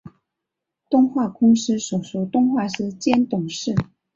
[0.89, 3.75] 动画公司所属动画师兼董事。